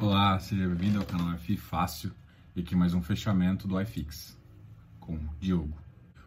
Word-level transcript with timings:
Olá, 0.00 0.38
seja 0.38 0.64
bem-vindo 0.68 1.00
ao 1.00 1.04
canal 1.04 1.32
F 1.34 1.56
Fácil 1.56 2.12
e 2.54 2.60
aqui 2.60 2.76
mais 2.76 2.94
um 2.94 3.02
fechamento 3.02 3.66
do 3.66 3.80
iFix 3.80 4.38
com 5.00 5.16
o 5.16 5.30
Diogo. 5.40 5.76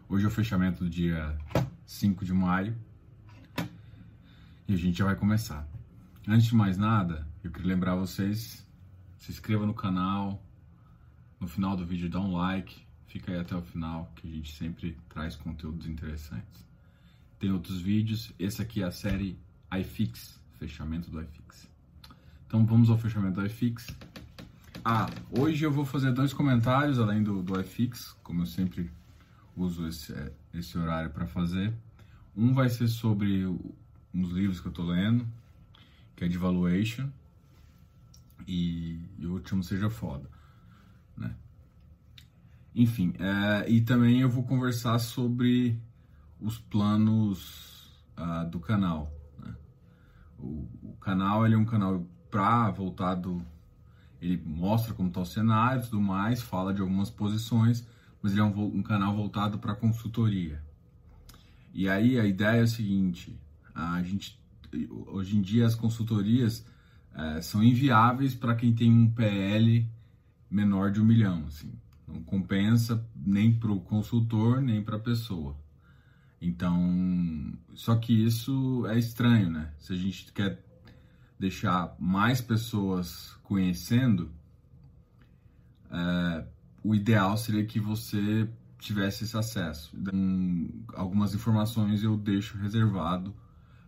Hoje 0.06 0.26
é 0.26 0.28
o 0.28 0.30
fechamento 0.30 0.84
do 0.84 0.90
dia 0.90 1.38
5 1.86 2.22
de 2.22 2.34
maio 2.34 2.76
e 4.68 4.74
a 4.74 4.76
gente 4.76 4.98
já 4.98 5.06
vai 5.06 5.16
começar. 5.16 5.66
Antes 6.28 6.48
de 6.48 6.54
mais 6.54 6.76
nada, 6.76 7.26
eu 7.42 7.50
queria 7.50 7.68
lembrar 7.68 7.94
vocês, 7.94 8.68
se 9.16 9.32
inscreva 9.32 9.64
no 9.64 9.72
canal, 9.72 10.44
no 11.40 11.48
final 11.48 11.74
do 11.74 11.86
vídeo 11.86 12.10
dá 12.10 12.20
um 12.20 12.36
like, 12.36 12.86
fica 13.06 13.32
aí 13.32 13.38
até 13.38 13.56
o 13.56 13.62
final 13.62 14.12
que 14.16 14.28
a 14.28 14.30
gente 14.30 14.54
sempre 14.54 14.98
traz 15.08 15.34
conteúdos 15.34 15.86
interessantes. 15.86 16.62
Tem 17.38 17.50
outros 17.50 17.80
vídeos, 17.80 18.34
esse 18.38 18.60
aqui 18.60 18.82
é 18.82 18.86
a 18.86 18.92
série 18.92 19.40
iFix, 19.72 20.38
fechamento 20.58 21.10
do 21.10 21.22
iFix. 21.22 21.72
Então 22.52 22.66
vamos 22.66 22.90
ao 22.90 22.98
fechamento 22.98 23.40
do 23.40 23.46
iFix. 23.46 23.86
Ah, 24.84 25.08
hoje 25.30 25.64
eu 25.64 25.72
vou 25.72 25.86
fazer 25.86 26.12
dois 26.12 26.34
comentários 26.34 26.98
além 26.98 27.22
do, 27.22 27.42
do 27.42 27.58
iFix, 27.58 28.14
como 28.22 28.42
eu 28.42 28.46
sempre 28.46 28.90
uso 29.56 29.88
esse, 29.88 30.12
é, 30.12 30.30
esse 30.52 30.76
horário 30.76 31.08
para 31.08 31.26
fazer. 31.26 31.72
Um 32.36 32.52
vai 32.52 32.68
ser 32.68 32.88
sobre 32.88 33.46
uns 34.12 34.32
livros 34.32 34.60
que 34.60 34.66
eu 34.66 34.70
estou 34.70 34.84
lendo, 34.84 35.26
que 36.14 36.24
é 36.24 36.28
de 36.28 36.36
valuation, 36.36 37.08
e, 38.46 39.00
e, 39.18 39.26
o 39.26 39.32
último 39.32 39.64
seja 39.64 39.88
foda, 39.88 40.28
né? 41.16 41.34
Enfim, 42.74 43.14
é, 43.18 43.66
e 43.66 43.80
também 43.80 44.20
eu 44.20 44.28
vou 44.28 44.44
conversar 44.44 44.98
sobre 44.98 45.80
os 46.38 46.58
planos 46.58 48.04
uh, 48.18 48.46
do 48.50 48.60
canal. 48.60 49.10
Né? 49.38 49.54
O, 50.38 50.68
o 50.82 50.96
canal 51.00 51.46
ele 51.46 51.54
é 51.54 51.58
um 51.58 51.64
canal 51.64 52.06
para 52.32 52.70
voltado, 52.70 53.44
ele 54.20 54.42
mostra 54.44 54.94
como 54.94 55.08
está 55.08 55.20
o 55.20 55.26
cenário 55.26 55.82
e 55.82 55.84
tudo 55.84 56.00
mais, 56.00 56.40
fala 56.40 56.72
de 56.72 56.80
algumas 56.80 57.10
posições, 57.10 57.86
mas 58.22 58.32
ele 58.32 58.40
é 58.40 58.44
um, 58.44 58.78
um 58.78 58.82
canal 58.82 59.14
voltado 59.14 59.58
para 59.58 59.74
consultoria. 59.74 60.62
E 61.74 61.88
aí 61.88 62.18
a 62.18 62.24
ideia 62.24 62.60
é 62.60 62.64
o 62.64 62.66
seguinte, 62.66 63.38
a 63.74 64.02
gente, 64.02 64.40
hoje 65.06 65.36
em 65.36 65.42
dia 65.42 65.66
as 65.66 65.74
consultorias 65.74 66.66
é, 67.14 67.42
são 67.42 67.62
inviáveis 67.62 68.34
para 68.34 68.54
quem 68.54 68.74
tem 68.74 68.90
um 68.90 69.10
PL 69.10 69.86
menor 70.50 70.90
de 70.90 71.00
um 71.00 71.04
milhão, 71.04 71.44
assim. 71.46 71.70
Não 72.08 72.22
compensa 72.22 73.06
nem 73.14 73.52
para 73.52 73.70
o 73.70 73.80
consultor, 73.80 74.60
nem 74.60 74.82
para 74.82 74.96
a 74.96 75.00
pessoa. 75.00 75.56
Então, 76.40 77.56
só 77.74 77.94
que 77.96 78.12
isso 78.24 78.86
é 78.86 78.98
estranho, 78.98 79.50
né? 79.50 79.72
Se 79.78 79.92
a 79.92 79.96
gente 79.96 80.32
quer 80.32 80.71
deixar 81.42 81.96
mais 81.98 82.40
pessoas 82.40 83.36
conhecendo, 83.42 84.30
é, 85.90 86.44
o 86.84 86.94
ideal 86.94 87.36
seria 87.36 87.64
que 87.66 87.80
você 87.80 88.48
tivesse 88.78 89.24
esse 89.24 89.36
acesso. 89.36 89.90
Então, 89.92 90.14
algumas 90.94 91.34
informações 91.34 92.04
eu 92.04 92.16
deixo 92.16 92.56
reservado 92.58 93.34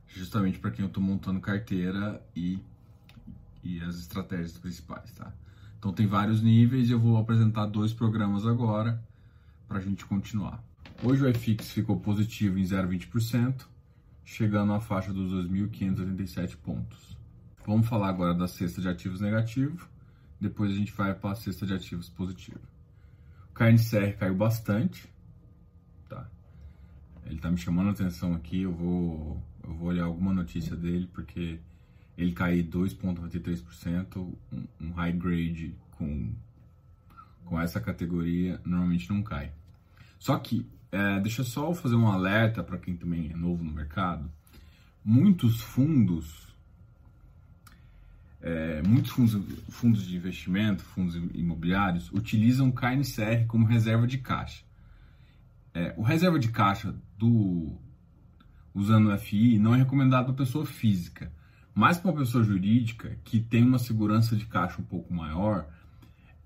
justamente 0.08 0.58
para 0.58 0.72
quem 0.72 0.82
eu 0.84 0.88
estou 0.88 1.02
montando 1.02 1.40
carteira 1.40 2.20
e, 2.34 2.58
e 3.62 3.80
as 3.82 4.00
estratégias 4.00 4.58
principais, 4.58 5.12
tá? 5.12 5.32
Então 5.78 5.92
tem 5.92 6.06
vários 6.06 6.42
níveis 6.42 6.90
eu 6.90 6.98
vou 6.98 7.16
apresentar 7.18 7.66
dois 7.66 7.92
programas 7.92 8.46
agora 8.46 9.00
para 9.68 9.78
a 9.78 9.80
gente 9.80 10.04
continuar. 10.06 10.62
Hoje 11.02 11.22
o 11.22 11.28
IFIX 11.28 11.70
ficou 11.70 12.00
positivo 12.00 12.58
em 12.58 12.62
0,20%, 12.62 13.66
chegando 14.24 14.72
à 14.72 14.80
faixa 14.80 15.12
dos 15.12 15.32
2.587 15.48 16.56
pontos. 16.56 17.14
Vamos 17.66 17.88
falar 17.88 18.10
agora 18.10 18.34
da 18.34 18.46
cesta 18.46 18.82
de 18.82 18.88
ativos 18.88 19.22
negativo, 19.22 19.88
depois 20.38 20.70
a 20.70 20.74
gente 20.74 20.92
vai 20.92 21.14
para 21.14 21.30
a 21.30 21.34
cesta 21.34 21.64
de 21.64 21.72
ativos 21.72 22.10
positivo. 22.10 22.60
O 23.50 23.54
KNCR 23.54 24.18
caiu 24.18 24.34
bastante, 24.34 25.08
tá? 26.06 26.28
Ele 27.24 27.38
tá 27.38 27.50
me 27.50 27.56
chamando 27.56 27.88
a 27.88 27.92
atenção 27.92 28.34
aqui, 28.34 28.62
eu 28.62 28.72
vou, 28.72 29.42
eu 29.62 29.74
vou 29.74 29.88
olhar 29.88 30.04
alguma 30.04 30.34
notícia 30.34 30.76
dele, 30.76 31.08
porque 31.10 31.58
ele 32.18 32.32
caiu 32.32 32.64
2,93%, 32.64 34.16
um, 34.52 34.66
um 34.78 34.92
high 34.92 35.12
grade 35.12 35.74
com, 35.92 36.34
com 37.46 37.58
essa 37.58 37.80
categoria 37.80 38.60
normalmente 38.62 39.08
não 39.08 39.22
cai. 39.22 39.52
Só 40.18 40.36
que, 40.38 40.68
é, 40.92 41.18
deixa 41.20 41.42
só 41.42 41.70
eu 41.70 41.74
fazer 41.74 41.94
um 41.94 42.08
alerta 42.08 42.62
para 42.62 42.76
quem 42.76 42.94
também 42.94 43.30
é 43.30 43.34
novo 43.34 43.64
no 43.64 43.72
mercado. 43.72 44.30
Muitos 45.02 45.62
fundos 45.62 46.53
é, 48.46 48.82
muitos 48.82 49.10
fundos, 49.10 49.42
fundos 49.70 50.06
de 50.06 50.14
investimento, 50.14 50.84
fundos 50.84 51.16
imobiliários, 51.32 52.12
utilizam 52.12 52.68
o 52.68 52.72
KNCR 52.72 53.46
como 53.48 53.64
reserva 53.64 54.06
de 54.06 54.18
caixa. 54.18 54.62
É, 55.72 55.94
o 55.96 56.02
reserva 56.02 56.38
de 56.38 56.48
caixa 56.50 56.94
do 57.16 57.72
usando 58.74 59.10
o 59.10 59.18
FI 59.18 59.58
não 59.58 59.74
é 59.74 59.78
recomendado 59.78 60.26
para 60.26 60.44
pessoa 60.44 60.66
física, 60.66 61.32
mas 61.74 61.96
para 61.96 62.10
uma 62.10 62.20
pessoa 62.20 62.44
jurídica 62.44 63.16
que 63.24 63.40
tem 63.40 63.64
uma 63.64 63.78
segurança 63.78 64.36
de 64.36 64.44
caixa 64.44 64.78
um 64.78 64.84
pouco 64.84 65.14
maior, 65.14 65.66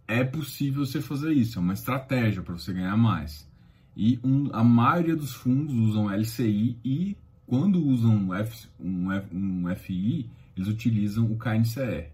é 0.07 0.23
possível 0.23 0.87
você 0.87 1.03
fazer 1.03 1.33
isso, 1.33 1.59
é 1.59 1.63
uma 1.63 1.75
estratégia 1.75 2.43
para 2.43 2.55
você 2.55 2.73
ganhar 2.73 2.97
mais. 2.97 3.49
E 3.97 4.21
um, 4.23 4.51
a 4.53 4.63
maioria 4.63 5.17
dos 5.17 5.35
fundos 5.35 5.75
usam 5.75 6.09
LCI 6.09 6.79
e 6.85 7.17
quando 7.45 7.85
usam 7.85 8.15
um, 8.15 8.35
F, 8.35 8.69
um, 8.79 9.09
um 9.33 9.75
FI, 9.75 10.31
eles 10.59 10.69
utilizam 10.69 11.31
o 11.31 11.37
KNCR. 11.37 12.11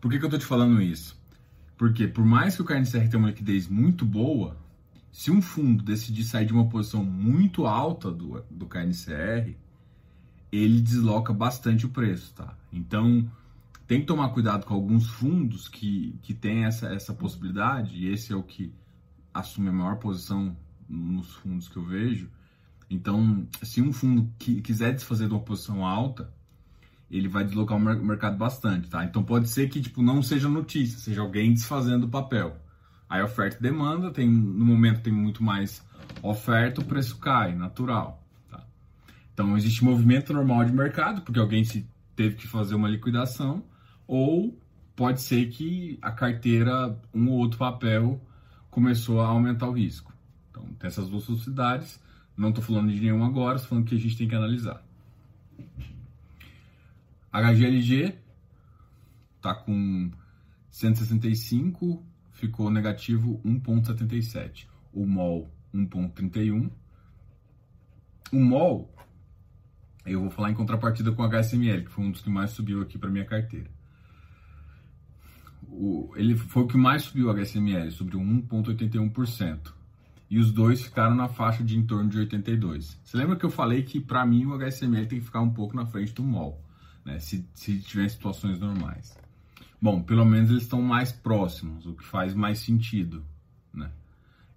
Por 0.00 0.10
que, 0.10 0.18
que 0.18 0.24
eu 0.24 0.28
estou 0.28 0.38
te 0.38 0.46
falando 0.46 0.80
isso? 0.80 1.18
Porque 1.76 2.06
por 2.06 2.24
mais 2.24 2.54
que 2.54 2.62
o 2.62 2.64
KNCR 2.64 3.08
tenha 3.08 3.18
uma 3.18 3.28
liquidez 3.28 3.66
muito 3.66 4.04
boa, 4.04 4.56
se 5.10 5.30
um 5.30 5.40
fundo 5.40 5.82
decidir 5.82 6.24
sair 6.24 6.46
de 6.46 6.52
uma 6.52 6.68
posição 6.68 7.02
muito 7.02 7.66
alta 7.66 8.10
do, 8.10 8.44
do 8.50 8.66
KNCR, 8.66 9.56
ele 10.52 10.80
desloca 10.80 11.32
bastante 11.32 11.86
o 11.86 11.88
preço, 11.88 12.34
tá? 12.34 12.56
Então, 12.72 13.28
tem 13.86 14.00
que 14.00 14.06
tomar 14.06 14.28
cuidado 14.30 14.66
com 14.66 14.74
alguns 14.74 15.06
fundos 15.08 15.68
que, 15.68 16.18
que 16.22 16.34
têm 16.34 16.64
essa, 16.64 16.88
essa 16.88 17.14
possibilidade, 17.14 17.96
e 17.96 18.08
esse 18.12 18.32
é 18.32 18.36
o 18.36 18.42
que 18.42 18.72
assume 19.32 19.68
a 19.68 19.72
maior 19.72 19.96
posição 19.96 20.56
nos 20.88 21.32
fundos 21.32 21.68
que 21.68 21.76
eu 21.76 21.84
vejo. 21.84 22.28
Então, 22.88 23.46
se 23.62 23.82
um 23.82 23.92
fundo 23.92 24.30
que, 24.38 24.60
quiser 24.60 24.94
desfazer 24.94 25.28
de 25.28 25.34
uma 25.34 25.40
posição 25.40 25.84
alta, 25.84 26.32
ele 27.10 27.28
vai 27.28 27.44
deslocar 27.44 27.76
o 27.76 27.80
mercado 27.80 28.36
bastante, 28.36 28.88
tá? 28.88 29.04
Então 29.04 29.22
pode 29.22 29.48
ser 29.48 29.68
que 29.68 29.80
tipo 29.80 30.02
não 30.02 30.22
seja 30.22 30.48
notícia, 30.48 30.98
seja 30.98 31.20
alguém 31.20 31.52
desfazendo 31.52 32.06
o 32.06 32.10
papel. 32.10 32.56
Aí 33.08 33.22
oferta 33.22 33.56
e 33.58 33.62
demanda, 33.62 34.10
tem 34.10 34.28
no 34.28 34.64
momento 34.64 35.02
tem 35.02 35.12
muito 35.12 35.42
mais 35.42 35.84
oferta, 36.22 36.80
o 36.80 36.84
preço 36.84 37.18
cai, 37.18 37.54
natural, 37.54 38.22
tá? 38.50 38.64
Então 39.32 39.56
existe 39.56 39.84
movimento 39.84 40.32
normal 40.32 40.64
de 40.64 40.72
mercado, 40.72 41.22
porque 41.22 41.38
alguém 41.38 41.62
se 41.64 41.88
teve 42.16 42.34
que 42.34 42.48
fazer 42.48 42.74
uma 42.74 42.88
liquidação, 42.88 43.62
ou 44.06 44.58
pode 44.96 45.20
ser 45.20 45.48
que 45.50 45.98
a 46.00 46.10
carteira, 46.10 46.98
um 47.14 47.28
ou 47.28 47.38
outro 47.38 47.58
papel 47.58 48.20
começou 48.70 49.20
a 49.20 49.26
aumentar 49.26 49.68
o 49.68 49.72
risco. 49.72 50.12
Então 50.50 50.64
tem 50.78 50.88
essas 50.88 51.08
duas 51.08 51.24
possibilidades. 51.24 52.00
Não 52.36 52.48
estou 52.48 52.64
falando 52.64 52.90
de 52.90 53.00
nenhum 53.00 53.24
agora, 53.24 53.56
estou 53.56 53.70
falando 53.70 53.86
que 53.86 53.94
a 53.94 53.98
gente 53.98 54.16
tem 54.16 54.28
que 54.28 54.34
analisar. 54.34 54.85
HGLG 57.40 58.14
tá 59.40 59.54
com 59.54 60.10
165, 60.70 62.04
ficou 62.32 62.70
negativo 62.70 63.40
1.77. 63.44 64.66
O 64.92 65.06
MOL 65.06 65.50
1.31. 65.74 66.70
O 68.32 68.40
MOL 68.40 68.96
eu 70.06 70.20
vou 70.20 70.30
falar 70.30 70.50
em 70.50 70.54
contrapartida 70.54 71.10
com 71.10 71.22
o 71.22 71.28
HSML, 71.28 71.84
que 71.84 71.90
foi 71.90 72.04
um 72.04 72.12
dos 72.12 72.20
que 72.20 72.30
mais 72.30 72.50
subiu 72.50 72.80
aqui 72.80 72.96
para 72.96 73.10
minha 73.10 73.24
carteira. 73.24 73.68
O, 75.68 76.12
ele 76.14 76.36
foi 76.36 76.62
o 76.62 76.66
que 76.68 76.76
mais 76.76 77.02
subiu 77.02 77.26
o 77.26 77.34
HSML, 77.34 77.90
subiu 77.90 78.20
1,81%. 78.20 79.74
E 80.30 80.38
os 80.38 80.52
dois 80.52 80.82
ficaram 80.82 81.14
na 81.14 81.28
faixa 81.28 81.62
de 81.62 81.76
em 81.76 81.84
torno 81.84 82.08
de 82.08 82.18
82. 82.18 83.00
Você 83.02 83.16
lembra 83.16 83.36
que 83.36 83.44
eu 83.44 83.50
falei 83.50 83.82
que 83.82 84.00
para 84.00 84.24
mim 84.24 84.46
o 84.46 84.54
HSML 84.56 85.06
tem 85.06 85.18
que 85.18 85.24
ficar 85.24 85.40
um 85.40 85.50
pouco 85.50 85.76
na 85.76 85.86
frente 85.86 86.12
do 86.14 86.22
MOL? 86.22 86.64
Né, 87.06 87.20
se, 87.20 87.48
se 87.54 87.78
tiver 87.78 88.08
situações 88.10 88.58
normais. 88.58 89.16
Bom, 89.80 90.02
pelo 90.02 90.24
menos 90.24 90.50
eles 90.50 90.64
estão 90.64 90.82
mais 90.82 91.12
próximos, 91.12 91.86
o 91.86 91.94
que 91.94 92.04
faz 92.04 92.34
mais 92.34 92.58
sentido, 92.58 93.24
né? 93.72 93.92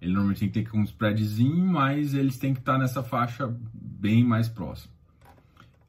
Ele 0.00 0.12
normalmente 0.12 0.40
tem 0.40 0.64
que 0.64 0.70
ter 0.70 0.76
um 0.76 0.82
spreadzinho, 0.82 1.64
mas 1.64 2.12
eles 2.12 2.38
têm 2.38 2.52
que 2.52 2.60
estar 2.60 2.76
nessa 2.76 3.04
faixa 3.04 3.46
bem 3.72 4.24
mais 4.24 4.48
próximo. 4.48 4.92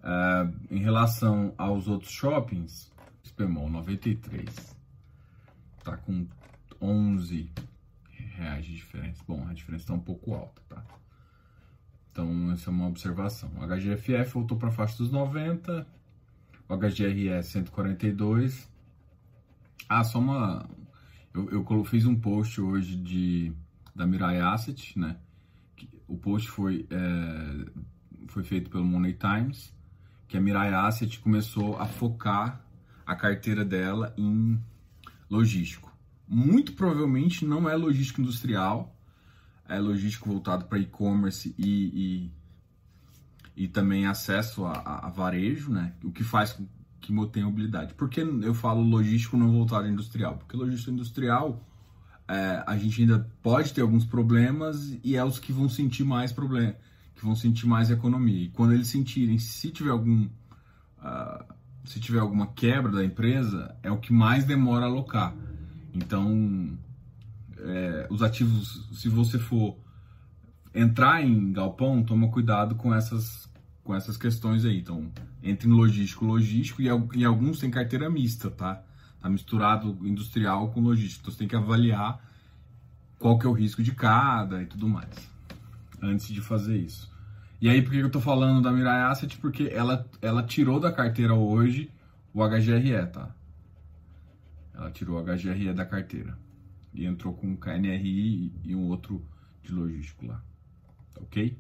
Uh, 0.01 0.53
em 0.69 0.79
relação 0.79 1.53
aos 1.57 1.87
outros 1.87 2.11
shoppings, 2.11 2.91
Spemol 3.25 3.69
93 3.69 4.75
tá 5.83 5.97
com 5.97 6.27
11 6.79 7.49
reais 8.09 8.65
de 8.65 8.75
diferença. 8.75 9.23
Bom, 9.27 9.47
a 9.47 9.53
diferença 9.53 9.85
está 9.85 9.93
um 9.93 9.99
pouco 9.99 10.35
alta, 10.35 10.61
tá? 10.69 10.83
Então, 12.11 12.51
essa 12.51 12.69
é 12.69 12.71
uma 12.71 12.87
observação. 12.87 13.49
O 13.57 13.65
HGFF 13.65 14.33
voltou 14.33 14.57
para 14.57 14.67
a 14.67 14.71
faixa 14.71 14.97
dos 14.97 15.09
90, 15.09 15.87
o 16.71 16.77
HGRE 16.77 17.43
142 17.43 18.69
Ah, 19.89 20.03
só 20.05 20.19
uma. 20.19 20.69
Eu, 21.33 21.49
eu 21.49 21.83
fiz 21.83 22.05
um 22.05 22.15
post 22.15 22.61
hoje 22.61 22.95
de 22.95 23.51
da 23.93 24.07
Mirai 24.07 24.39
Asset, 24.39 24.97
né? 24.97 25.17
O 26.07 26.17
post 26.17 26.49
foi, 26.49 26.87
é, 26.89 27.65
foi 28.27 28.43
feito 28.43 28.69
pelo 28.69 28.85
Money 28.85 29.13
Times, 29.13 29.73
que 30.27 30.37
a 30.37 30.41
Mirai 30.41 30.73
Asset 30.73 31.19
começou 31.19 31.77
a 31.77 31.85
focar 31.85 32.65
a 33.05 33.15
carteira 33.15 33.65
dela 33.65 34.13
em 34.17 34.57
logístico. 35.29 35.91
Muito 36.25 36.73
provavelmente 36.73 37.45
não 37.45 37.69
é 37.69 37.75
logístico 37.75 38.21
industrial, 38.21 38.95
é 39.67 39.77
logístico 39.77 40.29
voltado 40.29 40.65
para 40.65 40.79
e-commerce 40.79 41.53
e, 41.57 41.67
e, 41.67 42.31
e, 43.55 43.67
também 43.67 44.05
acesso 44.05 44.65
a, 44.65 45.07
a, 45.07 45.09
varejo, 45.09 45.71
né? 45.71 45.93
O 46.03 46.11
que 46.11 46.23
faz 46.23 46.53
com 46.53 46.65
que 46.99 47.11
tenha 47.31 47.47
mobilidade. 47.47 47.95
Por 47.95 48.07
que 48.07 48.21
eu 48.21 48.53
falo 48.53 48.81
logístico 48.81 49.35
não 49.35 49.51
voltado 49.51 49.87
industrial? 49.87 50.37
Porque 50.37 50.55
logístico 50.55 50.91
industrial 50.91 51.67
é, 52.27 52.63
a 52.65 52.77
gente 52.77 53.01
ainda 53.01 53.27
pode 53.41 53.73
ter 53.73 53.81
alguns 53.81 54.05
problemas 54.05 54.97
e 55.03 55.15
é 55.15 55.25
os 55.25 55.39
que 55.39 55.51
vão 55.51 55.67
sentir 55.67 56.03
mais 56.03 56.31
problema, 56.31 56.75
que 57.15 57.25
vão 57.25 57.35
sentir 57.35 57.65
mais 57.65 57.89
economia. 57.89 58.43
E 58.43 58.49
quando 58.49 58.73
eles 58.73 58.87
sentirem, 58.87 59.39
se 59.39 59.71
tiver 59.71 59.89
algum 59.89 60.25
uh, 60.99 61.43
se 61.85 61.99
tiver 61.99 62.19
alguma 62.19 62.47
quebra 62.47 62.91
da 62.91 63.03
empresa, 63.03 63.75
é 63.81 63.91
o 63.91 63.97
que 63.97 64.13
mais 64.13 64.45
demora 64.45 64.85
a 64.85 64.87
alocar. 64.87 65.33
Então, 65.93 66.77
é, 67.57 68.07
os 68.09 68.21
ativos, 68.21 68.87
se 68.93 69.09
você 69.09 69.39
for 69.39 69.75
entrar 70.73 71.23
em 71.23 71.51
galpão, 71.51 72.03
toma 72.03 72.29
cuidado 72.29 72.75
com 72.75 72.93
essas, 72.93 73.49
com 73.83 73.95
essas 73.95 74.17
questões 74.17 74.65
aí. 74.65 74.79
Então, 74.79 75.11
entre 75.43 75.67
em 75.67 75.71
logístico, 75.71 76.25
logístico, 76.25 76.81
e, 76.81 76.87
e 77.15 77.25
alguns 77.25 77.59
tem 77.59 77.69
carteira 77.69 78.09
mista, 78.09 78.49
tá? 78.49 78.83
Tá 79.19 79.29
misturado 79.29 79.97
industrial 80.07 80.69
com 80.71 80.81
logístico. 80.81 81.21
Então, 81.21 81.31
você 81.31 81.39
tem 81.39 81.47
que 81.47 81.55
avaliar 81.55 82.19
qual 83.19 83.37
que 83.37 83.45
é 83.45 83.49
o 83.49 83.53
risco 83.53 83.83
de 83.83 83.91
cada 83.93 84.61
e 84.61 84.65
tudo 84.65 84.87
mais, 84.87 85.29
antes 86.01 86.27
de 86.27 86.41
fazer 86.41 86.77
isso. 86.77 87.11
E 87.61 87.69
aí, 87.69 87.81
por 87.81 87.91
que 87.91 87.99
eu 87.99 88.09
tô 88.09 88.19
falando 88.19 88.61
da 88.61 88.71
Mirai 88.71 89.03
Asset? 89.03 89.37
Porque 89.37 89.69
ela, 89.71 90.09
ela 90.19 90.41
tirou 90.41 90.79
da 90.79 90.91
carteira 90.91 91.35
hoje 91.35 91.91
o 92.33 92.43
HGRE, 92.43 93.05
tá? 93.11 93.29
Ela 94.73 94.89
tirou 94.89 95.21
o 95.21 95.23
HGRE 95.23 95.71
da 95.71 95.85
carteira 95.85 96.35
e 96.91 97.05
entrou 97.05 97.33
com 97.33 97.47
um 97.47 97.55
KNRI 97.55 98.51
e 98.63 98.75
um 98.75 98.87
outro 98.87 99.23
de 99.61 99.71
logístico 99.71 100.25
lá. 100.25 100.41
Ok? 101.19 101.57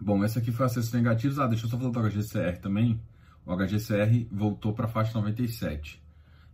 Bom, 0.00 0.24
essa 0.24 0.38
aqui 0.38 0.50
foi 0.50 0.66
acessos 0.66 0.92
negativos. 0.92 1.38
Ah, 1.38 1.46
deixa 1.46 1.66
eu 1.66 1.70
só 1.70 1.78
falar 1.78 1.90
do 1.90 2.00
HGCR 2.00 2.58
também. 2.60 3.00
O 3.44 3.54
HGCR 3.54 4.26
voltou 4.30 4.72
para 4.72 4.86
a 4.86 4.88
faixa 4.88 5.12
97. 5.14 6.02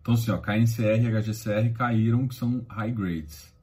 Então, 0.00 0.14
assim, 0.14 0.31
ó, 0.31 0.38
KNCR 0.38 1.03
e 1.03 1.20
HGCR 1.20 1.73
caíram, 1.73 2.26
que 2.29 2.35
são 2.35 2.64
high 2.69 2.93
grades. 2.93 3.55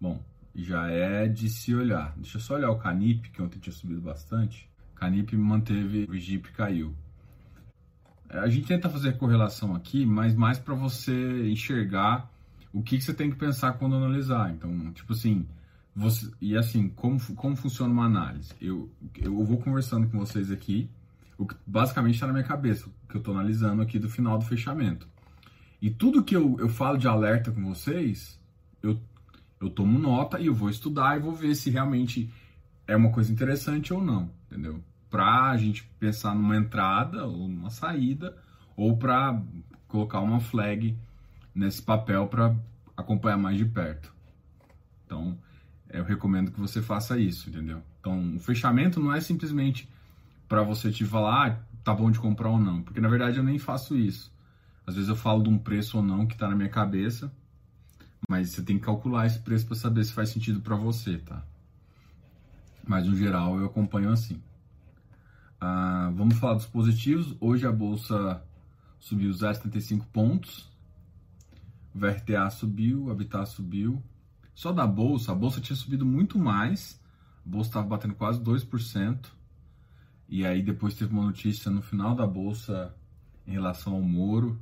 Bom, 0.00 0.20
já 0.54 0.88
é 0.88 1.26
de 1.26 1.48
se 1.48 1.74
olhar. 1.74 2.14
Deixa 2.16 2.36
eu 2.36 2.40
só 2.40 2.54
olhar 2.54 2.70
o 2.70 2.78
Canip, 2.78 3.30
que 3.30 3.42
ontem 3.42 3.58
tinha 3.58 3.72
subido 3.72 4.00
bastante. 4.00 4.68
Canip 4.94 5.36
manteve, 5.36 6.06
o 6.08 6.16
Jeep 6.16 6.52
caiu. 6.52 6.94
É, 8.28 8.38
a 8.38 8.48
gente 8.48 8.66
tenta 8.66 8.88
fazer 8.88 9.16
correlação 9.16 9.74
aqui, 9.74 10.06
mas 10.06 10.34
mais 10.34 10.58
para 10.58 10.74
você 10.74 11.48
enxergar 11.50 12.30
o 12.72 12.82
que, 12.82 12.98
que, 12.98 13.04
você 13.04 13.14
tem 13.14 13.30
que 13.30 13.36
pensar 13.36 13.74
quando 13.74 13.96
analisar. 13.96 14.50
Então, 14.50 14.92
tipo 14.92 15.12
assim, 15.12 15.46
você, 15.94 16.30
e 16.40 16.56
assim, 16.56 16.88
como, 16.88 17.20
como 17.34 17.54
funciona 17.54 17.92
uma 17.92 18.06
análise? 18.06 18.52
Eu, 18.60 18.90
eu 19.16 19.44
vou 19.44 19.58
conversando 19.58 20.08
com 20.08 20.18
vocês 20.18 20.50
aqui, 20.50 20.90
o 21.38 21.46
que 21.46 21.54
basicamente 21.66 22.14
está 22.14 22.26
na 22.26 22.32
minha 22.32 22.44
cabeça, 22.44 22.88
o 22.88 23.08
que 23.08 23.16
eu 23.16 23.20
estou 23.20 23.34
analisando 23.34 23.80
aqui 23.80 23.98
do 23.98 24.08
final 24.08 24.36
do 24.38 24.44
fechamento. 24.44 25.08
E 25.80 25.90
tudo 25.90 26.24
que 26.24 26.34
eu, 26.34 26.56
eu 26.58 26.68
falo 26.68 26.98
de 26.98 27.06
alerta 27.06 27.52
com 27.52 27.62
vocês, 27.64 28.40
eu, 28.82 29.00
eu 29.60 29.70
tomo 29.70 29.98
nota 29.98 30.40
e 30.40 30.46
eu 30.46 30.54
vou 30.54 30.68
estudar 30.68 31.16
e 31.16 31.20
vou 31.20 31.32
ver 31.32 31.54
se 31.54 31.70
realmente 31.70 32.32
é 32.86 32.96
uma 32.96 33.10
coisa 33.10 33.32
interessante 33.32 33.92
ou 33.92 34.02
não, 34.02 34.30
entendeu? 34.46 34.82
Para 35.10 35.50
a 35.50 35.56
gente 35.56 35.84
pensar 35.98 36.34
numa 36.34 36.56
entrada 36.56 37.24
ou 37.24 37.48
numa 37.48 37.70
saída, 37.70 38.36
ou 38.76 38.96
para 38.96 39.40
colocar 39.86 40.20
uma 40.20 40.40
flag 40.40 40.96
nesse 41.54 41.80
papel 41.80 42.26
para 42.26 42.56
acompanhar 42.96 43.36
mais 43.36 43.56
de 43.56 43.64
perto. 43.64 44.12
Então, 45.04 45.38
eu 45.98 46.04
recomendo 46.04 46.50
que 46.50 46.60
você 46.60 46.82
faça 46.82 47.18
isso, 47.18 47.48
entendeu? 47.48 47.82
Então, 48.00 48.34
o 48.34 48.38
fechamento 48.40 49.00
não 49.00 49.14
é 49.14 49.20
simplesmente 49.20 49.88
para 50.48 50.62
você 50.62 50.90
te 50.90 51.04
falar, 51.04 51.48
ah, 51.48 51.58
tá 51.82 51.94
bom 51.94 52.10
de 52.10 52.18
comprar 52.18 52.50
ou 52.50 52.58
não, 52.58 52.82
porque 52.82 53.00
na 53.00 53.08
verdade 53.08 53.38
eu 53.38 53.44
nem 53.44 53.58
faço 53.58 53.96
isso. 53.96 54.32
Às 54.86 54.96
vezes 54.96 55.08
eu 55.08 55.16
falo 55.16 55.42
de 55.42 55.48
um 55.48 55.58
preço 55.58 55.96
ou 55.96 56.02
não 56.02 56.26
que 56.26 56.36
tá 56.36 56.48
na 56.48 56.56
minha 56.56 56.68
cabeça, 56.68 57.32
mas 58.28 58.50
você 58.50 58.62
tem 58.62 58.78
que 58.78 58.84
calcular 58.84 59.26
esse 59.26 59.38
preço 59.38 59.66
para 59.66 59.76
saber 59.76 60.04
se 60.04 60.12
faz 60.12 60.30
sentido 60.30 60.60
para 60.60 60.76
você, 60.76 61.18
tá? 61.18 61.42
Mas 62.86 63.06
no 63.06 63.14
geral 63.16 63.58
eu 63.58 63.66
acompanho 63.66 64.10
assim. 64.10 64.40
Ah, 65.60 66.12
vamos 66.14 66.36
falar 66.38 66.54
dos 66.54 66.66
positivos. 66.66 67.34
Hoje 67.40 67.66
a 67.66 67.72
bolsa 67.72 68.42
subiu 68.98 69.30
0,75 69.30 70.04
pontos, 70.12 70.70
o 71.94 71.98
VRTA 71.98 72.50
subiu, 72.50 73.04
o 73.04 73.10
Habitat 73.10 73.48
subiu. 73.48 74.02
Só 74.54 74.72
da 74.72 74.86
bolsa, 74.86 75.32
a 75.32 75.34
bolsa 75.34 75.60
tinha 75.60 75.76
subido 75.76 76.06
muito 76.06 76.38
mais, 76.38 77.00
a 77.44 77.48
bolsa 77.48 77.70
estava 77.70 77.86
batendo 77.86 78.14
quase 78.14 78.40
2%. 78.40 79.26
E 80.28 80.46
aí 80.46 80.62
depois 80.62 80.94
teve 80.94 81.12
uma 81.12 81.24
notícia 81.24 81.70
no 81.70 81.82
final 81.82 82.14
da 82.14 82.26
bolsa 82.26 82.94
em 83.46 83.52
relação 83.52 83.94
ao 83.94 84.02
Moro, 84.02 84.58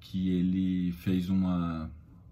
que 0.00 0.30
ele 0.30 0.92
fez 0.92 1.28
uma. 1.28 1.90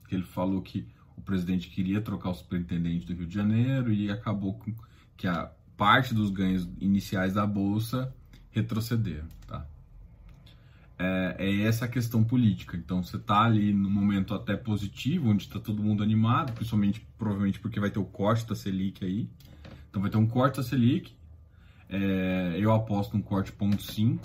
que 0.09 0.15
ele 0.15 0.25
falou 0.25 0.63
que 0.63 0.87
o 1.17 1.21
presidente 1.21 1.69
queria 1.69 2.01
trocar 2.01 2.31
o 2.31 2.35
superintendente 2.35 3.07
do 3.07 3.15
Rio 3.15 3.27
de 3.27 3.35
Janeiro 3.35 3.93
e 3.93 4.11
acabou 4.11 4.55
com 4.55 4.73
que 5.17 5.27
a 5.27 5.51
parte 5.77 6.15
dos 6.15 6.31
ganhos 6.31 6.69
iniciais 6.81 7.35
da 7.35 7.47
bolsa 7.47 8.15
retrocederam, 8.51 9.27
tá? 9.47 9.67
É, 10.99 11.37
é 11.39 11.63
essa 11.63 11.89
questão 11.89 12.23
política. 12.23 12.77
Então 12.77 13.03
você 13.03 13.17
está 13.17 13.43
ali 13.43 13.73
no 13.73 13.91
momento 13.91 14.35
até 14.35 14.57
positivo, 14.57 15.31
onde 15.31 15.45
está 15.45 15.59
todo 15.59 15.83
mundo 15.83 16.03
animado, 16.03 16.53
principalmente 16.53 17.07
provavelmente 17.19 17.61
porque 17.61 17.81
vai 17.81 17.91
ter 17.91 17.99
o 17.99 18.05
corte 18.05 18.47
da 18.47 18.55
Selic 18.55 19.05
aí. 19.05 19.29
Então 19.91 20.01
vai 20.01 20.11
ter 20.11 20.17
um 20.17 20.27
corte 20.27 20.57
da 20.57 20.63
Selic. 20.63 21.13
É, 21.89 22.57
eu 22.59 22.73
aposto 22.73 23.17
um 23.17 23.23
corte 23.23 23.53
ponto 23.53 23.83
5. 23.83 24.21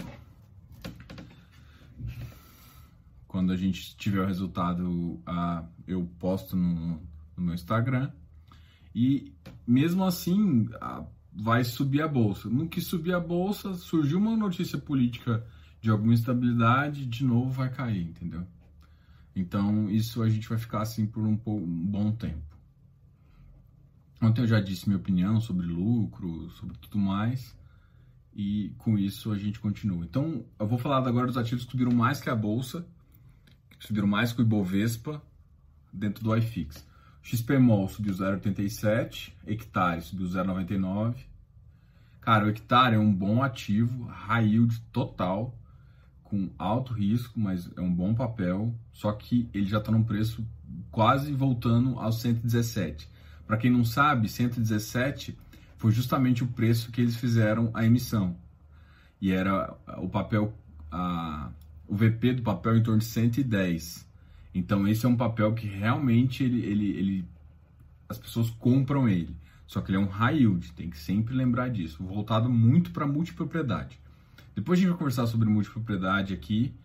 Quando 3.27 3.53
a 3.53 3.55
gente 3.55 3.95
tiver 3.95 4.21
o 4.21 4.25
resultado, 4.25 5.19
a, 5.25 5.63
eu 5.87 6.09
posto 6.19 6.55
no, 6.55 7.01
no 7.37 7.43
meu 7.43 7.53
Instagram. 7.53 8.11
E 8.93 9.33
mesmo 9.67 10.03
assim, 10.03 10.67
a, 10.81 11.05
vai 11.31 11.63
subir 11.63 12.01
a 12.01 12.07
bolsa. 12.07 12.49
No 12.49 12.67
que 12.67 12.81
subir 12.81 13.13
a 13.13 13.19
bolsa, 13.19 13.75
surgiu 13.75 14.17
uma 14.17 14.35
notícia 14.35 14.77
política 14.79 15.45
de 15.81 15.89
alguma 15.89 16.13
instabilidade, 16.13 17.05
de 17.05 17.23
novo 17.23 17.51
vai 17.51 17.69
cair, 17.69 18.07
entendeu? 18.07 18.45
Então, 19.35 19.89
isso 19.89 20.21
a 20.21 20.29
gente 20.29 20.47
vai 20.49 20.57
ficar 20.57 20.81
assim 20.81 21.05
por 21.05 21.23
um, 21.23 21.39
um 21.45 21.85
bom 21.85 22.11
tempo. 22.11 22.43
Ontem 24.21 24.41
eu 24.41 24.47
já 24.47 24.59
disse 24.59 24.87
minha 24.87 24.99
opinião 24.99 25.39
sobre 25.39 25.65
lucro, 25.65 26.49
sobre 26.51 26.77
tudo 26.77 26.97
mais, 26.97 27.55
e 28.35 28.73
com 28.77 28.97
isso 28.97 29.31
a 29.31 29.37
gente 29.37 29.59
continua. 29.59 30.03
Então, 30.03 30.45
eu 30.59 30.67
vou 30.67 30.77
falar 30.77 30.97
agora 31.07 31.27
dos 31.27 31.37
ativos 31.37 31.63
que 31.63 31.71
subiram 31.71 31.93
mais 31.93 32.19
que 32.19 32.29
a 32.29 32.35
bolsa, 32.35 32.85
que 33.77 33.87
subiram 33.87 34.07
mais 34.07 34.33
que 34.33 34.41
o 34.41 34.43
Ibovespa 34.43 35.21
dentro 35.93 36.23
do 36.23 36.35
iFix. 36.35 36.85
XPMOL 37.21 37.87
subiu 37.87 38.13
0,87, 38.13 39.33
Hectare 39.45 40.01
subiu 40.01 40.27
0,99. 40.27 41.15
Cara, 42.19 42.45
o 42.45 42.49
Hectare 42.49 42.95
é 42.95 42.99
um 42.99 43.13
bom 43.13 43.41
ativo, 43.41 44.05
high 44.05 44.45
yield 44.45 44.79
total, 44.91 45.57
com 46.29 46.49
alto 46.57 46.93
risco, 46.93 47.39
mas 47.39 47.69
é 47.75 47.81
um 47.81 47.93
bom 47.93 48.13
papel, 48.13 48.73
só 48.93 49.11
que 49.11 49.49
ele 49.51 49.65
já 49.65 49.79
está 49.79 49.91
num 49.91 50.03
preço 50.03 50.45
quase 50.91 51.33
voltando 51.33 51.99
aos 51.99 52.21
117. 52.21 53.09
Para 53.47 53.57
quem 53.57 53.71
não 53.71 53.83
sabe, 53.83 54.29
117 54.29 55.35
foi 55.77 55.91
justamente 55.91 56.43
o 56.43 56.47
preço 56.47 56.91
que 56.91 57.01
eles 57.01 57.15
fizeram 57.15 57.71
a 57.73 57.83
emissão. 57.83 58.35
E 59.19 59.31
era 59.31 59.75
o 59.97 60.07
papel, 60.07 60.53
a, 60.91 61.49
o 61.87 61.95
VP 61.95 62.33
do 62.33 62.43
papel 62.43 62.77
em 62.77 62.83
torno 62.83 62.99
de 62.99 63.05
110. 63.05 64.07
Então 64.53 64.87
esse 64.87 65.05
é 65.05 65.09
um 65.09 65.17
papel 65.17 65.53
que 65.53 65.65
realmente 65.65 66.43
ele, 66.43 66.63
ele, 66.63 66.89
ele 66.91 67.25
as 68.07 68.19
pessoas 68.19 68.51
compram 68.51 69.09
ele. 69.09 69.35
Só 69.65 69.81
que 69.81 69.91
ele 69.91 69.97
é 69.97 70.01
um 70.01 70.09
high 70.09 70.37
yield, 70.37 70.71
tem 70.73 70.89
que 70.89 70.97
sempre 70.97 71.33
lembrar 71.33 71.69
disso, 71.69 72.03
voltado 72.03 72.49
muito 72.49 72.91
para 72.91 73.07
multipropriedade. 73.07 73.99
Depois 74.59 74.77
a 74.77 74.81
gente 74.81 74.89
vai 74.89 74.97
conversar 74.97 75.25
sobre 75.25 75.47
multipropriedade 75.47 76.33
aqui. 76.33 76.75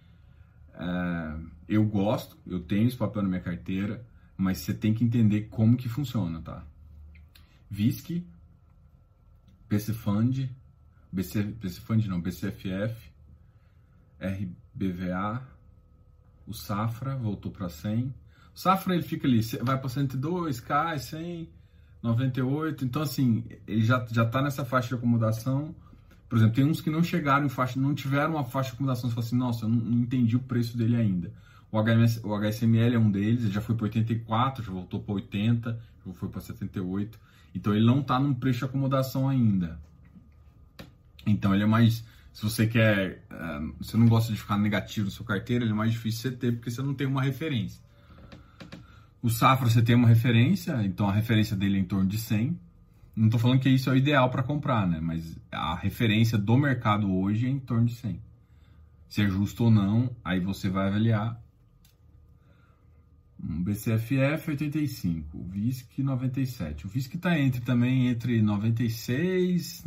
É, 0.74 1.36
eu 1.68 1.84
gosto, 1.84 2.38
eu 2.46 2.60
tenho 2.60 2.86
esse 2.86 2.96
papel 2.96 3.22
na 3.22 3.28
minha 3.28 3.40
carteira, 3.40 4.06
mas 4.36 4.58
você 4.58 4.72
tem 4.72 4.94
que 4.94 5.02
entender 5.02 5.48
como 5.50 5.76
que 5.76 5.88
funciona, 5.88 6.40
tá? 6.40 6.64
VISC, 7.68 8.24
PC 9.68 9.92
Fund, 9.92 10.48
BC, 11.10 11.80
Fund 11.80 12.06
não, 12.06 12.20
BCFF, 12.20 13.10
RBVA, 14.20 15.42
O 16.46 16.54
Safra 16.54 17.16
voltou 17.16 17.50
para 17.50 17.68
100. 17.68 18.14
O 18.54 18.58
Safra 18.58 18.94
ele 18.94 19.02
fica 19.02 19.26
ali, 19.26 19.40
vai 19.62 19.76
para 19.76 19.88
102, 19.88 20.60
cai 20.60 21.00
100, 21.00 21.48
98. 22.00 22.84
Então 22.84 23.02
assim, 23.02 23.44
ele 23.66 23.82
já 23.82 24.06
já 24.12 24.24
tá 24.24 24.40
nessa 24.40 24.64
faixa 24.64 24.90
de 24.90 24.94
acomodação. 24.94 25.74
Por 26.34 26.38
exemplo, 26.38 26.56
tem 26.56 26.64
uns 26.64 26.80
que 26.80 26.90
não 26.90 27.00
chegaram 27.00 27.46
em 27.46 27.48
faixa, 27.48 27.78
não 27.78 27.94
tiveram 27.94 28.32
uma 28.32 28.44
faixa 28.44 28.70
de 28.70 28.74
acomodação, 28.74 29.08
você 29.08 29.14
fala 29.14 29.24
assim, 29.24 29.36
nossa, 29.36 29.64
eu 29.66 29.68
não, 29.68 29.76
não 29.76 29.98
entendi 30.00 30.34
o 30.34 30.40
preço 30.40 30.76
dele 30.76 30.96
ainda. 30.96 31.32
O, 31.70 31.80
HMS, 31.80 32.20
o 32.24 32.34
HSML 32.34 32.96
é 32.96 32.98
um 32.98 33.08
deles, 33.08 33.44
ele 33.44 33.52
já 33.52 33.60
foi 33.60 33.76
para 33.76 33.84
84, 33.84 34.64
já 34.64 34.72
voltou 34.72 34.98
para 34.98 35.14
80, 35.14 35.80
já 36.04 36.12
foi 36.12 36.28
para 36.28 36.40
78. 36.40 37.20
Então 37.54 37.72
ele 37.72 37.86
não 37.86 38.00
está 38.00 38.18
num 38.18 38.34
preço 38.34 38.58
de 38.58 38.64
acomodação 38.64 39.28
ainda. 39.28 39.78
Então 41.24 41.54
ele 41.54 41.62
é 41.62 41.66
mais 41.66 42.04
se 42.32 42.42
você 42.42 42.66
quer, 42.66 43.24
uh, 43.30 43.72
você 43.78 43.96
não 43.96 44.08
gosta 44.08 44.32
de 44.32 44.38
ficar 44.40 44.58
negativo 44.58 45.04
no 45.04 45.12
seu 45.12 45.24
carteira, 45.24 45.62
ele 45.62 45.70
é 45.70 45.76
mais 45.76 45.92
difícil 45.92 46.32
você 46.32 46.36
ter 46.36 46.50
porque 46.50 46.68
você 46.68 46.82
não 46.82 46.94
tem 46.94 47.06
uma 47.06 47.22
referência. 47.22 47.80
O 49.22 49.30
Safra 49.30 49.70
você 49.70 49.80
tem 49.80 49.94
uma 49.94 50.08
referência, 50.08 50.84
então 50.84 51.08
a 51.08 51.12
referência 51.12 51.56
dele 51.56 51.76
é 51.76 51.80
em 51.80 51.84
torno 51.84 52.08
de 52.08 52.18
100. 52.18 52.58
Não 53.16 53.26
estou 53.26 53.38
falando 53.38 53.60
que 53.60 53.68
isso 53.68 53.88
é 53.90 53.92
o 53.92 53.96
ideal 53.96 54.28
para 54.30 54.42
comprar, 54.42 54.86
né? 54.88 55.00
Mas 55.00 55.38
a 55.52 55.74
referência 55.76 56.36
do 56.36 56.56
mercado 56.56 57.12
hoje 57.14 57.46
é 57.46 57.50
em 57.50 57.60
torno 57.60 57.86
de 57.86 57.94
100. 57.94 58.20
Se 59.08 59.22
é 59.22 59.28
justo 59.28 59.64
ou 59.64 59.70
não, 59.70 60.14
aí 60.24 60.40
você 60.40 60.68
vai 60.68 60.88
avaliar. 60.88 61.40
Um 63.40 63.62
BCFF 63.62 64.50
85, 64.50 65.38
o 65.38 65.44
VISC 65.44 66.02
97. 66.02 66.86
O 66.86 66.88
VISC 66.88 67.14
está 67.14 67.38
entre 67.38 67.60
também 67.60 68.08
entre 68.08 68.40
96 68.42 69.84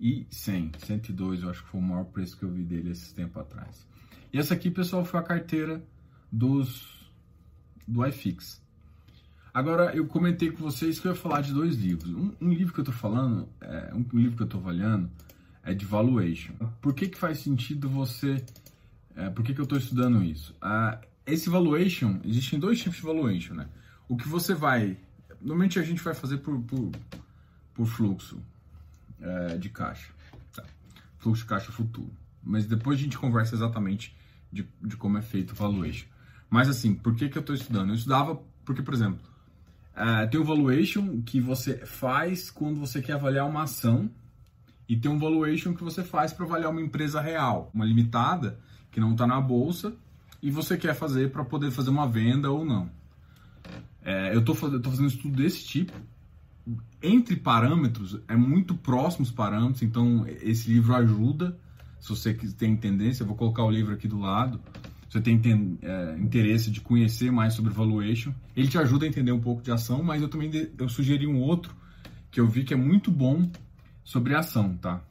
e 0.00 0.26
100, 0.30 0.72
102, 0.78 1.42
eu 1.42 1.50
acho 1.50 1.62
que 1.62 1.68
foi 1.68 1.78
o 1.80 1.82
maior 1.82 2.04
preço 2.04 2.36
que 2.36 2.42
eu 2.42 2.50
vi 2.50 2.64
dele 2.64 2.90
esses 2.90 3.12
tempo 3.12 3.38
atrás. 3.38 3.86
E 4.32 4.38
essa 4.38 4.54
aqui, 4.54 4.70
pessoal, 4.70 5.04
foi 5.04 5.20
a 5.20 5.22
carteira 5.22 5.84
dos 6.32 7.12
do 7.86 8.06
iFix. 8.06 8.62
Agora, 9.52 9.94
eu 9.94 10.06
comentei 10.06 10.50
com 10.50 10.62
vocês 10.62 11.00
que 11.00 11.08
eu 11.08 11.12
ia 11.12 11.18
falar 11.18 11.40
de 11.40 11.52
dois 11.52 11.76
livros. 11.76 12.12
Um, 12.14 12.32
um 12.40 12.52
livro 12.52 12.72
que 12.72 12.80
eu 12.80 12.84
estou 12.84 12.94
falando, 12.94 13.48
é, 13.60 13.92
um 13.92 14.04
livro 14.16 14.36
que 14.36 14.42
eu 14.42 14.46
estou 14.46 14.60
avaliando, 14.60 15.10
é 15.64 15.74
de 15.74 15.84
valuation. 15.84 16.54
Por 16.80 16.94
que, 16.94 17.08
que 17.08 17.18
faz 17.18 17.38
sentido 17.40 17.88
você... 17.88 18.44
É, 19.16 19.28
por 19.28 19.44
que, 19.44 19.52
que 19.52 19.60
eu 19.60 19.64
estou 19.64 19.76
estudando 19.76 20.22
isso? 20.22 20.54
Ah, 20.60 21.00
esse 21.26 21.50
valuation, 21.50 22.20
existem 22.24 22.58
dois 22.60 22.78
tipos 22.78 22.96
de 22.96 23.02
valuation, 23.02 23.54
né? 23.54 23.68
O 24.08 24.16
que 24.16 24.28
você 24.28 24.54
vai... 24.54 24.96
Normalmente 25.40 25.78
a 25.78 25.82
gente 25.82 26.02
vai 26.02 26.14
fazer 26.14 26.38
por, 26.38 26.60
por, 26.62 26.92
por 27.74 27.86
fluxo 27.86 28.40
é, 29.20 29.58
de 29.58 29.68
caixa. 29.68 30.12
Tá. 30.54 30.64
Fluxo 31.18 31.42
de 31.42 31.48
caixa 31.48 31.72
futuro. 31.72 32.12
Mas 32.42 32.66
depois 32.66 32.98
a 32.98 33.02
gente 33.02 33.18
conversa 33.18 33.54
exatamente 33.54 34.16
de, 34.52 34.66
de 34.80 34.96
como 34.96 35.18
é 35.18 35.22
feito 35.22 35.52
o 35.52 35.54
valuation. 35.56 36.06
Mas 36.48 36.68
assim, 36.68 36.94
por 36.94 37.14
que, 37.14 37.28
que 37.28 37.36
eu 37.36 37.40
estou 37.40 37.54
estudando? 37.54 37.90
Eu 37.90 37.94
estudava 37.94 38.40
porque, 38.64 38.82
por 38.82 38.94
exemplo, 38.94 39.29
é, 39.94 40.26
tem 40.26 40.40
o 40.40 40.44
valuation 40.44 41.20
que 41.22 41.40
você 41.40 41.78
faz 41.86 42.50
quando 42.50 42.78
você 42.78 43.02
quer 43.02 43.14
avaliar 43.14 43.46
uma 43.48 43.62
ação 43.62 44.10
e 44.88 44.96
tem 44.96 45.10
um 45.10 45.18
valuation 45.18 45.74
que 45.74 45.84
você 45.84 46.02
faz 46.02 46.32
para 46.32 46.44
avaliar 46.44 46.70
uma 46.70 46.80
empresa 46.80 47.20
real, 47.20 47.70
uma 47.74 47.84
limitada 47.84 48.58
que 48.90 49.00
não 49.00 49.12
está 49.12 49.26
na 49.26 49.40
bolsa 49.40 49.94
e 50.42 50.50
você 50.50 50.76
quer 50.76 50.94
fazer 50.94 51.30
para 51.30 51.44
poder 51.44 51.70
fazer 51.70 51.90
uma 51.90 52.08
venda 52.08 52.50
ou 52.50 52.64
não. 52.64 52.90
É, 54.02 54.34
eu 54.34 54.40
estou 54.40 54.54
fazendo, 54.54 55.06
estudo 55.06 55.36
desse 55.36 55.64
tipo 55.64 55.92
entre 57.02 57.36
parâmetros, 57.36 58.18
é 58.28 58.36
muito 58.36 58.74
próximos 58.74 59.30
parâmetros, 59.30 59.82
então 59.82 60.26
esse 60.42 60.70
livro 60.70 60.94
ajuda. 60.94 61.56
Se 61.98 62.08
você 62.10 62.32
tem 62.34 62.76
tendência, 62.76 63.22
eu 63.22 63.26
vou 63.26 63.36
colocar 63.36 63.64
o 63.64 63.70
livro 63.70 63.92
aqui 63.92 64.08
do 64.08 64.18
lado. 64.18 64.60
Você 65.10 65.20
tem 65.20 65.40
é, 65.82 66.16
interesse 66.20 66.70
de 66.70 66.80
conhecer 66.80 67.32
mais 67.32 67.54
sobre 67.54 67.72
valuation, 67.72 68.32
ele 68.54 68.68
te 68.68 68.78
ajuda 68.78 69.04
a 69.04 69.08
entender 69.08 69.32
um 69.32 69.40
pouco 69.40 69.60
de 69.60 69.72
ação, 69.72 70.04
mas 70.04 70.22
eu 70.22 70.28
também 70.28 70.52
eu 70.78 70.88
sugeri 70.88 71.26
um 71.26 71.40
outro 71.40 71.74
que 72.30 72.38
eu 72.38 72.46
vi 72.46 72.62
que 72.62 72.72
é 72.72 72.76
muito 72.76 73.10
bom 73.10 73.50
sobre 74.04 74.36
ação, 74.36 74.76
tá? 74.76 75.02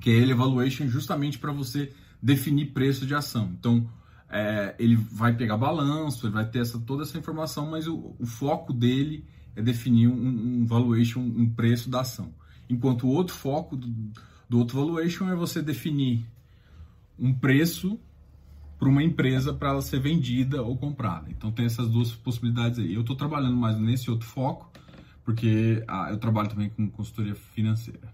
Que 0.00 0.10
é 0.10 0.12
ele 0.12 0.30
evaluation 0.30 0.86
justamente 0.86 1.40
para 1.40 1.50
você 1.50 1.92
definir 2.22 2.66
preço 2.66 3.04
de 3.04 3.16
ação. 3.16 3.50
Então, 3.58 3.84
é, 4.30 4.76
ele 4.78 4.94
vai 4.94 5.34
pegar 5.34 5.56
balanço, 5.56 6.26
ele 6.26 6.34
vai 6.34 6.48
ter 6.48 6.60
essa, 6.60 6.78
toda 6.78 7.02
essa 7.02 7.18
informação, 7.18 7.68
mas 7.68 7.88
o, 7.88 8.14
o 8.16 8.24
foco 8.24 8.72
dele 8.72 9.24
é 9.56 9.62
definir 9.62 10.06
um, 10.06 10.60
um 10.60 10.66
valuation, 10.66 11.18
um 11.18 11.50
preço 11.50 11.90
da 11.90 12.02
ação. 12.02 12.32
Enquanto 12.70 13.08
o 13.08 13.10
outro 13.10 13.34
foco 13.34 13.76
do, 13.76 13.88
do 14.48 14.56
outro 14.56 14.78
valuation 14.78 15.28
é 15.28 15.34
você 15.34 15.60
definir 15.60 16.24
um 17.18 17.34
preço 17.34 17.98
para 18.78 18.88
uma 18.88 19.02
empresa 19.02 19.52
para 19.52 19.70
ela 19.70 19.82
ser 19.82 20.00
vendida 20.00 20.62
ou 20.62 20.76
comprada. 20.76 21.30
Então 21.30 21.50
tem 21.50 21.66
essas 21.66 21.88
duas 21.88 22.12
possibilidades 22.12 22.78
aí. 22.78 22.94
Eu 22.94 23.02
estou 23.02 23.16
trabalhando 23.16 23.56
mais 23.56 23.78
nesse 23.78 24.10
outro 24.10 24.26
foco, 24.26 24.70
porque 25.24 25.82
ah, 25.88 26.08
eu 26.10 26.18
trabalho 26.18 26.48
também 26.48 26.68
com 26.68 26.88
consultoria 26.90 27.34
financeira. 27.34 28.12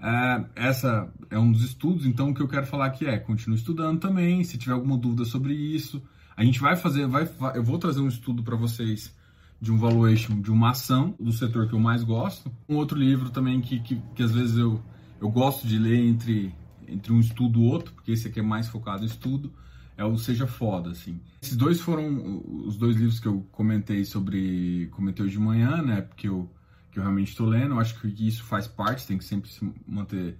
É, 0.00 0.44
essa 0.56 1.12
é 1.30 1.38
um 1.38 1.52
dos 1.52 1.62
estudos, 1.62 2.06
então 2.06 2.30
o 2.30 2.34
que 2.34 2.42
eu 2.42 2.48
quero 2.48 2.66
falar 2.66 2.86
aqui 2.86 3.06
é, 3.06 3.18
continue 3.18 3.56
estudando 3.56 4.00
também, 4.00 4.42
se 4.42 4.58
tiver 4.58 4.72
alguma 4.72 4.96
dúvida 4.96 5.24
sobre 5.24 5.54
isso, 5.54 6.02
a 6.36 6.44
gente 6.44 6.58
vai 6.58 6.74
fazer, 6.74 7.06
vai, 7.06 7.28
eu 7.54 7.62
vou 7.62 7.78
trazer 7.78 8.00
um 8.00 8.08
estudo 8.08 8.42
para 8.42 8.56
vocês 8.56 9.14
de 9.60 9.70
um 9.70 9.78
valuation 9.78 10.40
de 10.40 10.50
uma 10.50 10.70
ação 10.70 11.14
do 11.20 11.30
setor 11.30 11.68
que 11.68 11.72
eu 11.72 11.78
mais 11.78 12.02
gosto. 12.02 12.50
Um 12.68 12.74
outro 12.74 12.98
livro 12.98 13.30
também 13.30 13.60
que, 13.60 13.78
que, 13.78 14.02
que 14.12 14.22
às 14.24 14.32
vezes 14.32 14.56
eu, 14.56 14.82
eu 15.20 15.30
gosto 15.30 15.68
de 15.68 15.78
ler 15.78 16.00
entre, 16.04 16.52
entre 16.88 17.12
um 17.12 17.20
estudo 17.20 17.60
e 17.60 17.66
outro, 17.66 17.92
porque 17.94 18.12
esse 18.12 18.28
aqui 18.28 18.40
é 18.40 18.42
mais 18.42 18.68
focado 18.68 19.02
em 19.02 19.06
estudo, 19.06 19.52
é 19.96 20.04
o 20.04 20.16
Seja 20.16 20.46
Foda, 20.46 20.90
assim. 20.90 21.20
Esses 21.40 21.56
dois 21.56 21.80
foram 21.80 22.42
os 22.66 22.76
dois 22.76 22.96
livros 22.96 23.20
que 23.20 23.28
eu 23.28 23.46
comentei 23.52 24.04
sobre, 24.04 24.88
comentei 24.92 25.24
hoje 25.24 25.34
de 25.34 25.40
manhã, 25.40 25.82
né, 25.82 26.00
porque 26.02 26.28
eu, 26.28 26.50
que 26.90 26.98
eu 26.98 27.02
realmente 27.02 27.28
estou 27.28 27.46
lendo, 27.46 27.74
eu 27.74 27.80
acho 27.80 28.00
que 28.00 28.26
isso 28.26 28.44
faz 28.44 28.66
parte, 28.66 29.06
tem 29.06 29.18
que 29.18 29.24
sempre 29.24 29.50
se 29.50 29.70
manter 29.86 30.36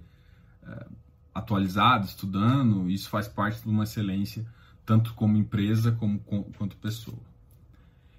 é, 0.63 0.85
atualizado, 1.33 2.05
estudando, 2.05 2.89
isso 2.89 3.09
faz 3.09 3.27
parte 3.27 3.61
de 3.61 3.69
uma 3.69 3.83
excelência, 3.83 4.45
tanto 4.85 5.13
como 5.13 5.37
empresa 5.37 5.91
como, 5.91 6.19
como 6.19 6.43
quanto 6.57 6.75
pessoa. 6.77 7.19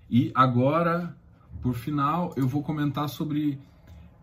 E 0.09 0.31
agora, 0.35 1.17
por 1.63 1.75
final, 1.75 2.33
eu 2.37 2.47
vou 2.47 2.63
comentar 2.63 3.09
sobre 3.09 3.59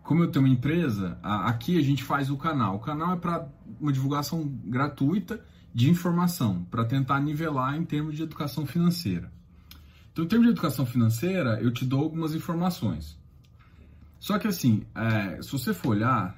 como 0.02 0.22
eu 0.24 0.30
tenho 0.30 0.44
uma 0.44 0.52
empresa, 0.52 1.18
aqui 1.22 1.78
a 1.78 1.82
gente 1.82 2.02
faz 2.02 2.30
o 2.30 2.36
canal. 2.36 2.76
O 2.76 2.80
canal 2.80 3.12
é 3.12 3.16
para 3.16 3.48
uma 3.80 3.92
divulgação 3.92 4.46
gratuita 4.64 5.44
de 5.74 5.88
informação, 5.88 6.64
para 6.64 6.84
tentar 6.84 7.20
nivelar 7.20 7.76
em 7.76 7.84
termos 7.84 8.16
de 8.16 8.22
educação 8.22 8.66
financeira. 8.66 9.32
Então, 10.12 10.24
em 10.24 10.28
termos 10.28 10.46
de 10.46 10.52
educação 10.52 10.84
financeira, 10.84 11.60
eu 11.62 11.72
te 11.72 11.84
dou 11.84 12.02
algumas 12.02 12.34
informações. 12.34 13.18
Só 14.20 14.38
que 14.38 14.46
assim, 14.46 14.84
é, 14.94 15.40
se 15.40 15.50
você 15.50 15.72
for 15.72 15.90
olhar, 15.90 16.36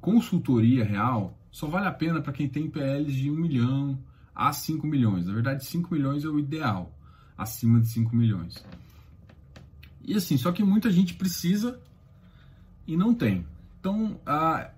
consultoria 0.00 0.84
real 0.84 1.36
só 1.50 1.66
vale 1.66 1.86
a 1.86 1.92
pena 1.92 2.20
para 2.20 2.32
quem 2.32 2.48
tem 2.48 2.70
PLs 2.70 3.12
de 3.12 3.30
1 3.30 3.34
milhão 3.34 3.98
a 4.34 4.52
5 4.52 4.86
milhões. 4.86 5.26
Na 5.26 5.32
verdade, 5.32 5.64
5 5.64 5.92
milhões 5.92 6.24
é 6.24 6.28
o 6.28 6.38
ideal 6.38 6.92
acima 7.36 7.80
de 7.80 7.88
5 7.88 8.14
milhões. 8.14 8.62
E 10.02 10.14
assim, 10.14 10.36
só 10.36 10.52
que 10.52 10.62
muita 10.62 10.90
gente 10.90 11.14
precisa 11.14 11.80
e 12.86 12.96
não 12.96 13.14
tem. 13.14 13.46
Então, 13.80 14.20
a, 14.24 14.70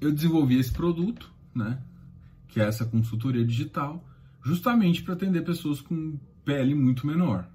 eu 0.00 0.12
desenvolvi 0.12 0.58
esse 0.58 0.72
produto, 0.72 1.32
né, 1.54 1.80
que 2.48 2.60
é 2.60 2.64
essa 2.64 2.84
consultoria 2.84 3.44
digital, 3.44 4.04
justamente 4.44 5.02
para 5.02 5.14
atender 5.14 5.42
pessoas 5.44 5.80
com 5.80 6.18
pele 6.44 6.74
muito 6.74 7.06
menor. 7.06 7.48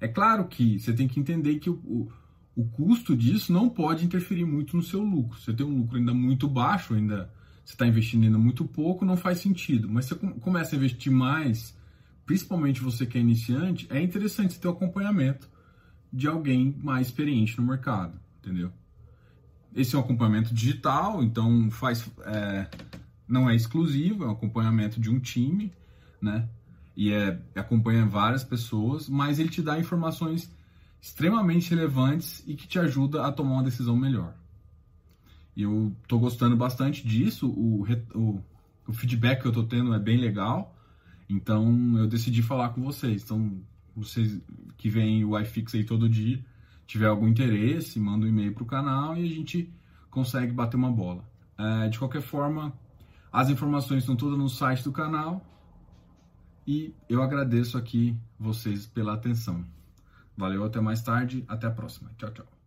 É 0.00 0.08
claro 0.08 0.46
que 0.46 0.78
você 0.78 0.92
tem 0.92 1.06
que 1.06 1.20
entender 1.20 1.58
que 1.58 1.70
o, 1.70 1.74
o, 1.74 2.12
o 2.56 2.64
custo 2.64 3.16
disso 3.16 3.52
não 3.52 3.68
pode 3.68 4.04
interferir 4.04 4.44
muito 4.44 4.76
no 4.76 4.82
seu 4.82 5.02
lucro. 5.02 5.38
Você 5.38 5.52
tem 5.52 5.64
um 5.64 5.78
lucro 5.78 5.98
ainda 5.98 6.12
muito 6.12 6.48
baixo, 6.48 6.94
ainda 6.94 7.30
você 7.64 7.74
está 7.74 7.86
investindo 7.86 8.24
ainda 8.24 8.38
muito 8.38 8.64
pouco, 8.64 9.04
não 9.04 9.16
faz 9.16 9.38
sentido. 9.38 9.88
Mas 9.88 10.06
você 10.06 10.14
começa 10.14 10.74
a 10.74 10.76
investir 10.76 11.12
mais 11.12 11.76
principalmente 12.24 12.80
você 12.80 13.04
que 13.06 13.18
é 13.18 13.20
iniciante, 13.20 13.86
é 13.90 14.00
interessante 14.00 14.58
ter 14.58 14.68
o 14.68 14.72
acompanhamento 14.72 15.48
de 16.12 16.26
alguém 16.26 16.74
mais 16.82 17.08
experiente 17.08 17.58
no 17.58 17.66
mercado, 17.66 18.18
entendeu? 18.38 18.72
Esse 19.74 19.94
é 19.94 19.98
um 19.98 20.02
acompanhamento 20.02 20.54
digital, 20.54 21.22
então 21.22 21.70
faz, 21.70 22.08
é, 22.24 22.68
não 23.26 23.48
é 23.48 23.56
exclusivo, 23.56 24.24
é 24.24 24.28
um 24.28 24.32
acompanhamento 24.32 25.00
de 25.00 25.10
um 25.10 25.18
time, 25.18 25.72
né? 26.20 26.48
E 26.94 27.10
é, 27.10 27.40
acompanha 27.56 28.04
várias 28.04 28.44
pessoas, 28.44 29.08
mas 29.08 29.38
ele 29.38 29.48
te 29.48 29.62
dá 29.62 29.78
informações 29.78 30.50
extremamente 31.00 31.70
relevantes 31.70 32.44
e 32.46 32.54
que 32.54 32.68
te 32.68 32.78
ajuda 32.78 33.26
a 33.26 33.32
tomar 33.32 33.54
uma 33.54 33.62
decisão 33.62 33.96
melhor. 33.96 34.34
E 35.56 35.62
eu 35.62 35.94
estou 36.02 36.18
gostando 36.18 36.56
bastante 36.56 37.06
disso, 37.06 37.48
o, 37.48 37.84
o, 38.14 38.44
o 38.86 38.92
feedback 38.92 39.40
que 39.40 39.46
eu 39.46 39.50
estou 39.50 39.64
tendo 39.64 39.94
é 39.94 39.98
bem 39.98 40.16
legal. 40.16 40.76
Então 41.28 41.98
eu 41.98 42.06
decidi 42.06 42.42
falar 42.42 42.70
com 42.70 42.82
vocês. 42.82 43.22
Então, 43.22 43.60
vocês 43.94 44.40
que 44.76 44.88
veem 44.88 45.24
o 45.24 45.38
iFix 45.38 45.74
aí 45.74 45.84
todo 45.84 46.08
dia, 46.08 46.42
tiver 46.92 47.06
algum 47.06 47.26
interesse, 47.26 47.98
manda 47.98 48.26
um 48.26 48.28
e-mail 48.28 48.52
para 48.52 48.62
o 48.62 48.66
canal 48.66 49.16
e 49.16 49.24
a 49.24 49.34
gente 49.34 49.72
consegue 50.10 50.52
bater 50.52 50.76
uma 50.76 50.90
bola. 50.90 51.24
É, 51.56 51.88
de 51.88 51.98
qualquer 51.98 52.20
forma, 52.20 52.70
as 53.32 53.48
informações 53.48 54.00
estão 54.00 54.14
todas 54.14 54.38
no 54.38 54.48
site 54.48 54.84
do 54.84 54.92
canal. 54.92 55.42
E 56.66 56.94
eu 57.08 57.22
agradeço 57.22 57.78
aqui 57.78 58.14
vocês 58.38 58.86
pela 58.86 59.14
atenção. 59.14 59.64
Valeu, 60.36 60.64
até 60.64 60.80
mais 60.80 61.02
tarde, 61.02 61.42
até 61.48 61.66
a 61.66 61.70
próxima. 61.70 62.10
Tchau, 62.18 62.30
tchau. 62.30 62.61